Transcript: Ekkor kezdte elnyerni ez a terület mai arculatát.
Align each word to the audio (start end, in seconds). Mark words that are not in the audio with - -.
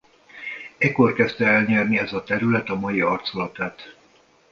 Ekkor 0.77 1.13
kezdte 1.13 1.45
elnyerni 1.45 1.99
ez 1.99 2.13
a 2.13 2.23
terület 2.23 2.67
mai 2.67 3.01
arculatát. 3.01 3.95